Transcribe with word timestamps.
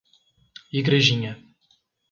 Igrejinha 0.77 1.31